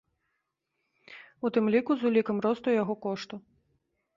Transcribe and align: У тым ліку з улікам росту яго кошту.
У 1.47 1.51
тым 1.57 1.65
ліку 1.75 1.91
з 1.99 2.09
улікам 2.11 2.37
росту 2.47 2.69
яго 2.81 2.93
кошту. 3.05 3.35